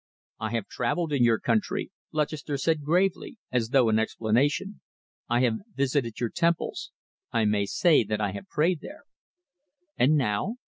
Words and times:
"I 0.39 0.49
have 0.53 0.65
travelled 0.65 1.13
in 1.13 1.23
your 1.23 1.39
country," 1.39 1.91
Lutchester 2.11 2.57
said 2.57 2.81
gravely, 2.83 3.37
as 3.51 3.69
though 3.69 3.87
in 3.87 3.99
explanation. 3.99 4.81
"I 5.29 5.41
have 5.41 5.59
visited 5.75 6.19
your 6.19 6.31
temples. 6.31 6.89
I 7.31 7.45
may 7.45 7.67
say 7.67 8.03
that 8.05 8.19
I 8.19 8.31
have 8.31 8.49
prayed 8.49 8.79
there." 8.81 9.03
"And 9.99 10.15
now?" 10.15 10.55